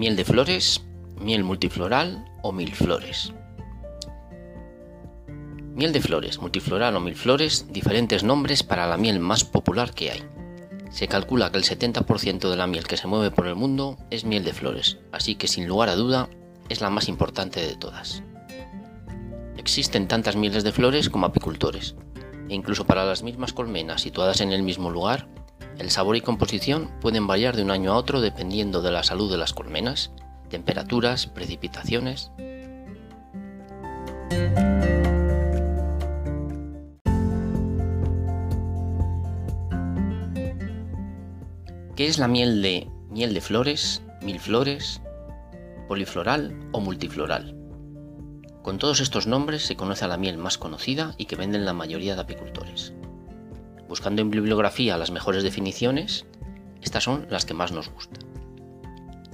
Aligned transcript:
Miel 0.00 0.16
de 0.16 0.24
flores, 0.24 0.80
miel 1.20 1.44
multifloral 1.44 2.24
o 2.40 2.52
mil 2.52 2.74
flores. 2.74 3.34
Miel 5.74 5.92
de 5.92 6.00
flores, 6.00 6.38
multifloral 6.40 6.96
o 6.96 7.00
mil 7.00 7.14
flores, 7.14 7.66
diferentes 7.70 8.24
nombres 8.24 8.62
para 8.62 8.86
la 8.86 8.96
miel 8.96 9.20
más 9.20 9.44
popular 9.44 9.92
que 9.92 10.10
hay. 10.10 10.22
Se 10.90 11.06
calcula 11.06 11.52
que 11.52 11.58
el 11.58 11.64
70% 11.64 12.48
de 12.48 12.56
la 12.56 12.66
miel 12.66 12.86
que 12.86 12.96
se 12.96 13.08
mueve 13.08 13.30
por 13.30 13.46
el 13.46 13.56
mundo 13.56 13.98
es 14.08 14.24
miel 14.24 14.42
de 14.42 14.54
flores, 14.54 14.96
así 15.12 15.34
que 15.34 15.48
sin 15.48 15.68
lugar 15.68 15.90
a 15.90 15.96
duda 15.96 16.30
es 16.70 16.80
la 16.80 16.88
más 16.88 17.06
importante 17.06 17.60
de 17.60 17.76
todas. 17.76 18.22
Existen 19.58 20.08
tantas 20.08 20.34
mieles 20.34 20.64
de 20.64 20.72
flores 20.72 21.10
como 21.10 21.26
apicultores, 21.26 21.94
e 22.48 22.54
incluso 22.54 22.86
para 22.86 23.04
las 23.04 23.22
mismas 23.22 23.52
colmenas 23.52 24.00
situadas 24.00 24.40
en 24.40 24.52
el 24.52 24.62
mismo 24.62 24.88
lugar, 24.88 25.28
el 25.80 25.90
sabor 25.90 26.14
y 26.14 26.20
composición 26.20 26.90
pueden 27.00 27.26
variar 27.26 27.56
de 27.56 27.62
un 27.62 27.70
año 27.70 27.92
a 27.92 27.96
otro 27.96 28.20
dependiendo 28.20 28.82
de 28.82 28.90
la 28.90 29.02
salud 29.02 29.30
de 29.30 29.38
las 29.38 29.54
colmenas, 29.54 30.12
temperaturas, 30.50 31.26
precipitaciones. 31.26 32.30
¿Qué 41.96 42.06
es 42.06 42.18
la 42.18 42.28
miel 42.28 42.60
de 42.60 42.86
miel 43.08 43.32
de 43.32 43.40
flores, 43.40 44.02
mil 44.20 44.38
flores, 44.38 45.00
polifloral 45.88 46.60
o 46.72 46.80
multifloral? 46.80 47.56
Con 48.62 48.76
todos 48.76 49.00
estos 49.00 49.26
nombres 49.26 49.62
se 49.62 49.76
conoce 49.76 50.04
a 50.04 50.08
la 50.08 50.18
miel 50.18 50.36
más 50.36 50.58
conocida 50.58 51.14
y 51.16 51.24
que 51.24 51.36
venden 51.36 51.64
la 51.64 51.72
mayoría 51.72 52.14
de 52.16 52.20
apicultores. 52.20 52.92
Buscando 53.90 54.22
en 54.22 54.30
bibliografía 54.30 54.96
las 54.96 55.10
mejores 55.10 55.42
definiciones, 55.42 56.24
estas 56.80 57.02
son 57.02 57.26
las 57.28 57.44
que 57.44 57.54
más 57.54 57.72
nos 57.72 57.90
gustan. 57.90 58.24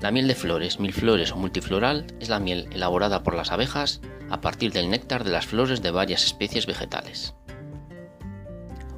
La 0.00 0.10
miel 0.10 0.26
de 0.28 0.34
flores, 0.34 0.80
mil 0.80 0.94
flores 0.94 1.30
o 1.30 1.36
multifloral 1.36 2.06
es 2.20 2.30
la 2.30 2.40
miel 2.40 2.66
elaborada 2.72 3.22
por 3.22 3.34
las 3.34 3.52
abejas 3.52 4.00
a 4.30 4.40
partir 4.40 4.72
del 4.72 4.88
néctar 4.88 5.24
de 5.24 5.30
las 5.30 5.44
flores 5.44 5.82
de 5.82 5.90
varias 5.90 6.24
especies 6.24 6.64
vegetales. 6.64 7.34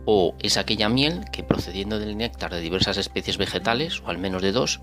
O 0.05 0.37
es 0.39 0.59
aquella 0.59 0.89
miel 0.89 1.25
que 1.33 1.43
procediendo 1.43 1.99
del 1.99 2.17
néctar 2.17 2.53
de 2.53 2.61
diversas 2.61 2.97
especies 2.97 3.37
vegetales, 3.37 4.01
o 4.07 4.11
al 4.11 4.19
menos 4.19 4.43
de 4.43 4.53
dos, 4.53 4.81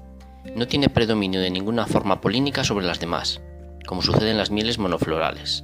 no 0.58 0.68
tiene 0.68 0.90
predominio 0.90 1.40
de 1.40 1.52
ninguna 1.52 1.88
forma 1.88 2.20
polínica 2.20 2.66
sobre 2.66 2.86
las 2.86 3.00
demás, 3.00 3.42
como 3.88 4.02
sucede 4.02 4.32
en 4.32 4.38
las 4.38 4.52
mieles 4.52 4.78
monoflorales. 4.78 5.64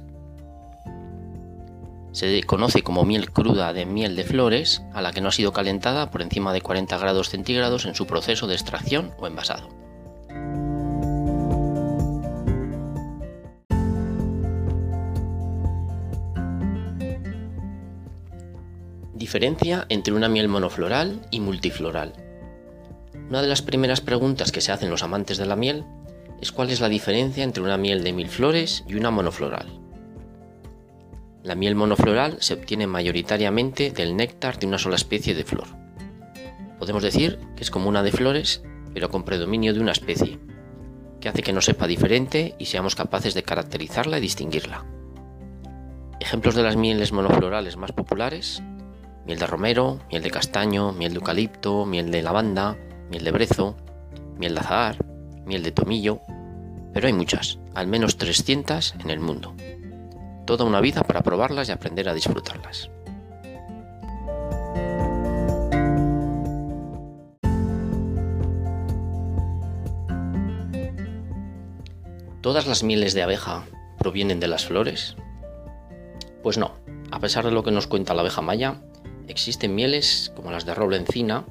Se 2.12 2.42
conoce 2.42 2.82
como 2.82 3.06
miel 3.06 3.30
cruda 3.32 3.72
de 3.72 3.86
miel 3.86 4.16
de 4.16 4.24
flores 4.24 4.82
a 4.92 5.00
la 5.00 5.12
que 5.12 5.22
no 5.22 5.28
ha 5.28 5.32
sido 5.32 5.54
calentada 5.54 6.10
por 6.10 6.20
encima 6.20 6.52
de 6.52 6.60
40 6.60 6.98
grados 6.98 7.30
centígrados 7.30 7.86
en 7.86 7.94
su 7.94 8.06
proceso 8.06 8.46
de 8.46 8.54
extracción 8.54 9.12
o 9.18 9.26
envasado. 9.26 9.70
Diferencia 19.14 19.86
entre 19.88 20.12
una 20.12 20.28
miel 20.28 20.48
monofloral 20.48 21.26
y 21.30 21.40
multifloral. 21.40 22.12
Una 23.30 23.40
de 23.40 23.48
las 23.48 23.62
primeras 23.62 24.02
preguntas 24.02 24.52
que 24.52 24.60
se 24.60 24.72
hacen 24.72 24.90
los 24.90 25.02
amantes 25.02 25.38
de 25.38 25.46
la 25.46 25.56
miel 25.56 25.86
es 26.42 26.52
cuál 26.52 26.68
es 26.68 26.80
la 26.80 26.90
diferencia 26.90 27.42
entre 27.42 27.62
una 27.62 27.78
miel 27.78 28.04
de 28.04 28.12
mil 28.12 28.28
flores 28.28 28.84
y 28.86 28.96
una 28.96 29.10
monofloral. 29.10 29.80
La 31.42 31.56
miel 31.56 31.74
monofloral 31.74 32.36
se 32.38 32.54
obtiene 32.54 32.86
mayoritariamente 32.86 33.90
del 33.90 34.14
néctar 34.14 34.60
de 34.60 34.66
una 34.68 34.78
sola 34.78 34.94
especie 34.94 35.34
de 35.34 35.42
flor. 35.42 35.66
Podemos 36.78 37.02
decir 37.02 37.40
que 37.56 37.64
es 37.64 37.70
como 37.72 37.88
una 37.88 38.04
de 38.04 38.12
flores, 38.12 38.62
pero 38.94 39.10
con 39.10 39.24
predominio 39.24 39.74
de 39.74 39.80
una 39.80 39.90
especie, 39.90 40.38
que 41.20 41.28
hace 41.28 41.42
que 41.42 41.52
nos 41.52 41.64
sepa 41.64 41.88
diferente 41.88 42.54
y 42.60 42.66
seamos 42.66 42.94
capaces 42.94 43.34
de 43.34 43.42
caracterizarla 43.42 44.18
y 44.18 44.20
distinguirla. 44.20 44.84
Ejemplos 46.20 46.54
de 46.54 46.62
las 46.62 46.76
mieles 46.76 47.12
monoflorales 47.12 47.76
más 47.76 47.90
populares, 47.90 48.62
miel 49.26 49.40
de 49.40 49.46
romero, 49.48 49.98
miel 50.12 50.22
de 50.22 50.30
castaño, 50.30 50.92
miel 50.92 51.12
de 51.12 51.18
eucalipto, 51.18 51.86
miel 51.86 52.12
de 52.12 52.22
lavanda, 52.22 52.76
miel 53.10 53.24
de 53.24 53.32
brezo, 53.32 53.76
miel 54.38 54.54
de 54.54 54.60
azahar, 54.60 55.04
miel 55.44 55.64
de 55.64 55.72
tomillo, 55.72 56.20
pero 56.94 57.08
hay 57.08 57.12
muchas, 57.12 57.58
al 57.74 57.88
menos 57.88 58.16
300 58.16 58.94
en 59.00 59.10
el 59.10 59.18
mundo 59.18 59.56
toda 60.44 60.64
una 60.64 60.80
vida 60.80 61.02
para 61.02 61.22
probarlas 61.22 61.68
y 61.68 61.72
aprender 61.72 62.08
a 62.08 62.14
disfrutarlas. 62.14 62.90
¿Todas 72.42 72.66
las 72.66 72.82
mieles 72.82 73.14
de 73.14 73.22
abeja 73.22 73.64
provienen 73.98 74.40
de 74.40 74.48
las 74.48 74.66
flores? 74.66 75.16
Pues 76.42 76.58
no, 76.58 76.72
a 77.12 77.20
pesar 77.20 77.44
de 77.44 77.52
lo 77.52 77.62
que 77.62 77.70
nos 77.70 77.86
cuenta 77.86 78.14
la 78.14 78.22
abeja 78.22 78.42
maya, 78.42 78.82
existen 79.28 79.76
mieles 79.76 80.32
como 80.34 80.50
las 80.50 80.66
de 80.66 80.74
roble 80.74 80.96
encina, 80.96 81.44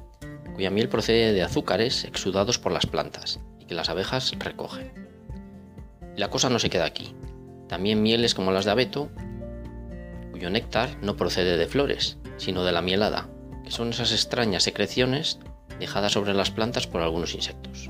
cuya 0.54 0.70
miel 0.70 0.90
procede 0.90 1.32
de 1.32 1.42
azúcares 1.42 2.04
exudados 2.04 2.58
por 2.58 2.72
las 2.72 2.84
plantas 2.84 3.40
y 3.58 3.64
que 3.64 3.74
las 3.74 3.88
abejas 3.88 4.32
recogen. 4.38 4.92
la 6.14 6.28
cosa 6.28 6.50
no 6.50 6.58
se 6.58 6.68
queda 6.68 6.84
aquí. 6.84 7.14
También 7.72 8.02
mieles 8.02 8.34
como 8.34 8.52
las 8.52 8.66
de 8.66 8.70
abeto, 8.70 9.08
cuyo 10.30 10.50
néctar 10.50 10.98
no 11.00 11.16
procede 11.16 11.56
de 11.56 11.66
flores, 11.66 12.18
sino 12.36 12.64
de 12.64 12.72
la 12.72 12.82
mielada, 12.82 13.30
que 13.64 13.70
son 13.70 13.88
esas 13.88 14.12
extrañas 14.12 14.64
secreciones 14.64 15.38
dejadas 15.80 16.12
sobre 16.12 16.34
las 16.34 16.50
plantas 16.50 16.86
por 16.86 17.00
algunos 17.00 17.34
insectos. 17.34 17.88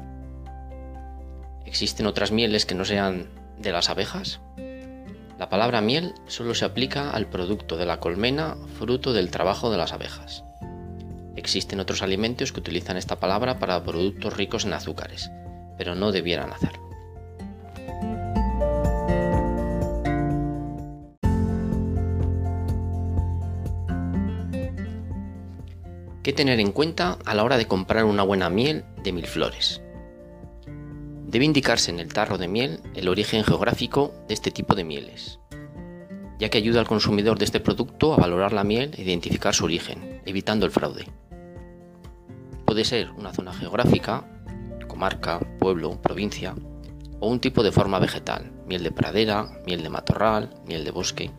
¿Existen 1.67 2.07
otras 2.07 2.31
mieles 2.31 2.65
que 2.65 2.77
no 2.77 2.85
sean 2.85 3.29
de 3.59 3.73
las 3.73 3.91
abejas? 3.91 4.41
La 5.37 5.49
palabra 5.49 5.81
miel 5.81 6.15
solo 6.29 6.55
se 6.55 6.65
aplica 6.65 7.11
al 7.11 7.27
producto 7.27 7.77
de 7.77 7.87
la 7.87 7.99
colmena 7.99 8.57
fruto 8.79 9.13
del 9.13 9.33
trabajo 9.33 9.73
de 9.73 9.79
las 9.79 9.93
abejas. 9.93 10.45
Existen 11.35 11.81
otros 11.81 12.03
alimentos 12.03 12.53
que 12.53 12.61
utilizan 12.61 12.99
esta 12.99 13.19
palabra 13.19 13.59
para 13.59 13.83
productos 13.83 14.37
ricos 14.37 14.65
en 14.65 14.75
azúcares, 14.75 15.33
pero 15.77 15.97
no 15.97 16.13
debieran 16.13 16.53
hacerlo. 16.53 16.82
¿Qué 26.23 26.33
tener 26.33 26.61
en 26.61 26.71
cuenta 26.71 27.19
a 27.25 27.35
la 27.35 27.43
hora 27.43 27.59
de 27.59 27.67
comprar 27.67 28.05
una 28.05 28.23
buena 28.23 28.49
miel 28.49 28.85
de 29.03 29.11
mil 29.11 29.27
flores? 29.27 29.83
Debe 31.27 31.45
indicarse 31.45 31.91
en 31.91 31.99
el 31.99 32.13
tarro 32.13 32.39
de 32.39 32.47
miel 32.47 32.79
el 32.95 33.09
origen 33.09 33.43
geográfico 33.43 34.15
de 34.29 34.35
este 34.35 34.53
tipo 34.53 34.77
de 34.77 34.85
mieles, 34.85 35.41
ya 36.39 36.49
que 36.49 36.59
ayuda 36.59 36.79
al 36.79 36.87
consumidor 36.87 37.41
de 37.41 37.45
este 37.45 37.59
producto 37.59 38.15
a 38.15 38.19
valorar 38.19 38.53
la 38.53 38.63
miel 38.63 38.95
e 38.97 39.03
identificar 39.03 39.53
su 39.53 39.65
origen, 39.65 40.23
evitando 40.25 40.65
el 40.65 40.71
fraude. 40.71 41.07
Puede 42.67 42.85
ser 42.85 43.11
una 43.11 43.33
zona 43.33 43.53
geográfica, 43.53 44.25
comarca, 44.87 45.41
pueblo, 45.59 46.01
provincia, 46.01 46.55
o 47.19 47.29
un 47.29 47.41
tipo 47.41 47.65
de 47.65 47.73
forma 47.73 47.99
vegetal, 47.99 48.53
miel 48.69 48.85
de 48.85 48.93
pradera, 48.93 49.61
miel 49.67 49.83
de 49.83 49.91
matorral, 49.91 50.55
miel 50.69 50.85
de 50.85 50.93
bosque. 50.93 51.33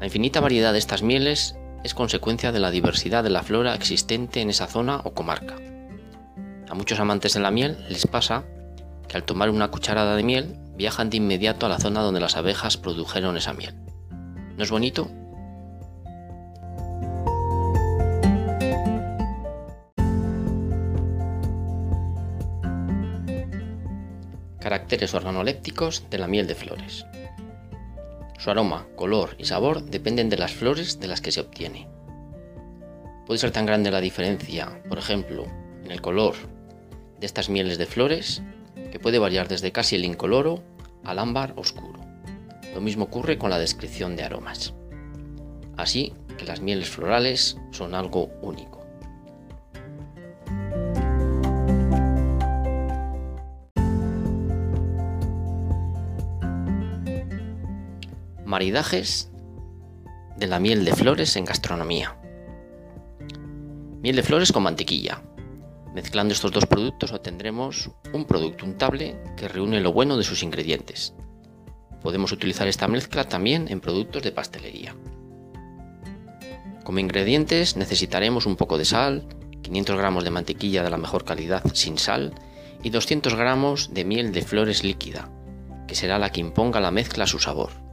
La 0.00 0.06
infinita 0.06 0.40
variedad 0.40 0.72
de 0.72 0.80
estas 0.80 1.04
mieles 1.04 1.55
es 1.84 1.94
consecuencia 1.94 2.52
de 2.52 2.60
la 2.60 2.70
diversidad 2.70 3.22
de 3.22 3.30
la 3.30 3.42
flora 3.42 3.74
existente 3.74 4.40
en 4.40 4.50
esa 4.50 4.66
zona 4.66 5.00
o 5.04 5.14
comarca. 5.14 5.56
A 6.68 6.74
muchos 6.74 6.98
amantes 6.98 7.34
de 7.34 7.40
la 7.40 7.50
miel 7.50 7.76
les 7.88 8.06
pasa 8.06 8.44
que 9.08 9.16
al 9.16 9.24
tomar 9.24 9.50
una 9.50 9.68
cucharada 9.68 10.16
de 10.16 10.22
miel 10.22 10.56
viajan 10.76 11.10
de 11.10 11.18
inmediato 11.18 11.66
a 11.66 11.68
la 11.68 11.78
zona 11.78 12.02
donde 12.02 12.20
las 12.20 12.36
abejas 12.36 12.76
produjeron 12.76 13.36
esa 13.36 13.52
miel. 13.52 13.74
¿No 14.56 14.64
es 14.64 14.70
bonito? 14.70 15.08
Caracteres 24.60 25.14
organolépticos 25.14 26.10
de 26.10 26.18
la 26.18 26.26
miel 26.26 26.48
de 26.48 26.54
flores. 26.56 27.06
Su 28.38 28.50
aroma, 28.50 28.86
color 28.96 29.34
y 29.38 29.44
sabor 29.44 29.82
dependen 29.82 30.28
de 30.28 30.36
las 30.36 30.52
flores 30.52 31.00
de 31.00 31.08
las 31.08 31.20
que 31.20 31.32
se 31.32 31.40
obtiene. 31.40 31.88
Puede 33.26 33.38
ser 33.38 33.50
tan 33.50 33.66
grande 33.66 33.90
la 33.90 34.00
diferencia, 34.00 34.82
por 34.88 34.98
ejemplo, 34.98 35.46
en 35.84 35.90
el 35.90 36.00
color 36.00 36.34
de 37.18 37.26
estas 37.26 37.48
mieles 37.48 37.78
de 37.78 37.86
flores, 37.86 38.42
que 38.92 39.00
puede 39.00 39.18
variar 39.18 39.48
desde 39.48 39.72
casi 39.72 39.96
el 39.96 40.04
incoloro 40.04 40.62
al 41.04 41.18
ámbar 41.18 41.54
oscuro. 41.56 42.00
Lo 42.74 42.80
mismo 42.80 43.04
ocurre 43.04 43.38
con 43.38 43.50
la 43.50 43.58
descripción 43.58 44.16
de 44.16 44.24
aromas. 44.24 44.74
Así 45.76 46.12
que 46.36 46.44
las 46.44 46.60
mieles 46.60 46.90
florales 46.90 47.56
son 47.70 47.94
algo 47.94 48.30
único. 48.42 48.75
Maridajes 58.46 59.28
de 60.36 60.46
la 60.46 60.60
miel 60.60 60.84
de 60.84 60.94
flores 60.94 61.34
en 61.34 61.44
gastronomía. 61.44 62.16
Miel 64.00 64.14
de 64.14 64.22
flores 64.22 64.52
con 64.52 64.62
mantequilla. 64.62 65.20
Mezclando 65.92 66.32
estos 66.32 66.52
dos 66.52 66.64
productos 66.64 67.10
obtendremos 67.10 67.90
un 68.12 68.24
producto 68.24 68.64
untable 68.64 69.20
que 69.36 69.48
reúne 69.48 69.80
lo 69.80 69.92
bueno 69.92 70.16
de 70.16 70.22
sus 70.22 70.44
ingredientes. 70.44 71.12
Podemos 72.04 72.30
utilizar 72.30 72.68
esta 72.68 72.86
mezcla 72.86 73.24
también 73.24 73.66
en 73.68 73.80
productos 73.80 74.22
de 74.22 74.30
pastelería. 74.30 74.94
Como 76.84 77.00
ingredientes 77.00 77.76
necesitaremos 77.76 78.46
un 78.46 78.54
poco 78.54 78.78
de 78.78 78.84
sal, 78.84 79.26
500 79.62 79.96
gramos 79.96 80.22
de 80.22 80.30
mantequilla 80.30 80.84
de 80.84 80.90
la 80.90 80.98
mejor 80.98 81.24
calidad 81.24 81.64
sin 81.74 81.98
sal 81.98 82.32
y 82.84 82.90
200 82.90 83.34
gramos 83.34 83.92
de 83.92 84.04
miel 84.04 84.30
de 84.30 84.42
flores 84.42 84.84
líquida, 84.84 85.32
que 85.88 85.96
será 85.96 86.20
la 86.20 86.30
que 86.30 86.38
imponga 86.38 86.78
la 86.78 86.92
mezcla 86.92 87.24
a 87.24 87.26
su 87.26 87.40
sabor. 87.40 87.85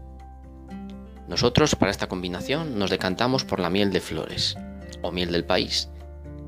Nosotros 1.28 1.76
para 1.76 1.92
esta 1.92 2.08
combinación 2.08 2.78
nos 2.78 2.90
decantamos 2.90 3.46
por 3.46 3.60
la 3.60 3.70
miel 3.70 3.92
de 3.92 4.02
flores, 4.02 4.58
o 5.02 5.12
miel 5.12 5.32
del 5.32 5.46
país, 5.46 5.90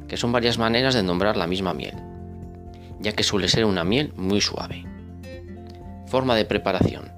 que 0.08 0.18
son 0.18 0.32
varias 0.32 0.58
maneras 0.58 0.94
de 0.94 1.04
nombrar 1.04 1.38
la 1.38 1.48
misma 1.48 1.74
miel, 1.74 1.96
ya 3.00 3.14
que 3.14 3.24
suele 3.24 3.48
ser 3.48 3.66
una 3.66 3.84
miel 3.84 4.14
muy 4.16 4.42
suave. 4.42 4.86
Forma 6.08 6.36
de 6.36 6.46
preparación. 6.46 7.12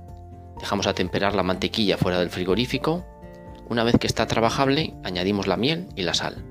Dejamos 0.59 0.88
a 0.88 0.94
temperar 0.94 1.36
la 1.36 1.44
mantequilla 1.44 1.98
fuera 1.98 2.19
del 2.19 2.30
frigorífico. 2.30 3.06
Una 3.69 3.83
vez 3.83 3.95
que 4.00 4.07
está 4.07 4.27
trabajable, 4.27 4.95
añadimos 5.04 5.48
la 5.48 5.57
miel 5.57 5.88
y 5.95 6.04
la 6.04 6.13
sal. 6.13 6.44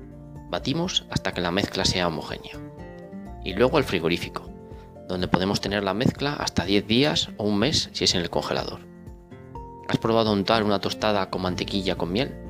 Batimos 0.49 1.05
hasta 1.09 1.33
que 1.33 1.41
la 1.41 1.51
mezcla 1.51 1.83
sea 1.83 2.07
homogénea. 2.07 2.57
Y 3.43 3.53
luego 3.53 3.77
al 3.77 3.83
frigorífico, 3.83 4.49
donde 5.07 5.27
podemos 5.27 5.61
tener 5.61 5.83
la 5.83 5.93
mezcla 5.93 6.33
hasta 6.33 6.65
10 6.65 6.87
días 6.87 7.29
o 7.37 7.45
un 7.45 7.59
mes 7.59 7.89
si 7.93 8.03
es 8.03 8.13
en 8.13 8.21
el 8.21 8.29
congelador. 8.29 8.96
¿Has 9.87 9.97
probado 9.97 10.33
untar 10.33 10.63
una 10.63 10.79
tostada 10.79 11.29
con 11.29 11.41
mantequilla 11.41 11.95
con 11.95 12.11
miel? 12.11 12.46